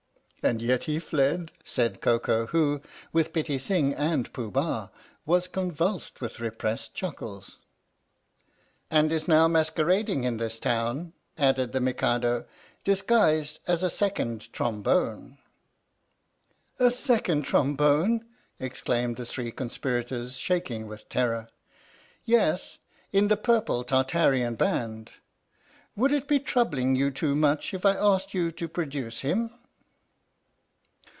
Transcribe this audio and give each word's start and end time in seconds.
"And 0.51 0.59
yet 0.59 0.85
he 0.85 0.97
fled!" 0.97 1.51
said 1.63 2.01
Koko 2.01 2.47
who, 2.47 2.81
with 3.13 3.31
Pitti 3.31 3.59
Sing 3.59 3.93
and 3.93 4.33
Pooh 4.33 4.49
Bah, 4.49 4.87
was 5.23 5.47
convulsed 5.47 6.19
with 6.19 6.39
repressed 6.39 6.95
chuckles." 6.95 7.59
And 8.89 9.11
is 9.11 9.27
now 9.27 9.47
masquerading 9.47 10.23
in 10.23 10.37
this 10.37 10.57
town," 10.57 11.13
added 11.37 11.73
the 11.73 11.79
Mikado," 11.79 12.47
disguised 12.83 13.59
as 13.67 13.83
a 13.83 13.89
Second 13.91 14.51
Trombone." 14.51 15.37
"A 16.79 16.89
Second 16.89 17.43
Trombone!" 17.43 18.25
exclaimed 18.59 19.17
the 19.17 19.27
three 19.27 19.51
conspirators, 19.51 20.37
shaking 20.37 20.87
with 20.87 21.07
terror." 21.07 21.49
Yes 22.25 22.79
in 23.11 23.27
the 23.27 23.37
Purple 23.37 23.83
Tartarian 23.83 24.55
Band. 24.55 25.11
Would 25.95 26.11
it 26.11 26.27
be 26.27 26.39
troubling 26.39 26.95
you 26.95 27.11
too 27.11 27.35
much 27.35 27.75
if 27.75 27.85
I 27.85 27.93
asked 27.93 28.33
you 28.33 28.51
to 28.53 28.67
produce 28.67 29.19
him?" 29.19 29.51